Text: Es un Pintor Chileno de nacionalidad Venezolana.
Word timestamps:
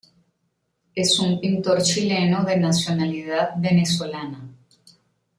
Es 0.95 1.19
un 1.19 1.39
Pintor 1.39 1.83
Chileno 1.83 2.43
de 2.43 2.57
nacionalidad 2.57 3.51
Venezolana. 3.57 4.49